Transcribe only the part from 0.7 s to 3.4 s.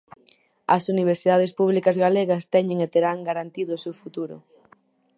As universidades públicas galegas teñen e terán